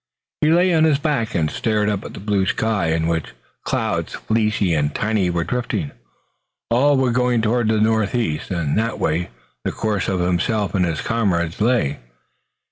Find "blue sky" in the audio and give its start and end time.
2.19-2.87